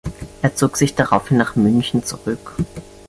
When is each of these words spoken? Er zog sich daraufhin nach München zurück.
Er 0.41 0.55
zog 0.55 0.77
sich 0.77 0.95
daraufhin 0.95 1.37
nach 1.37 1.55
München 1.55 2.03
zurück. 2.03 2.55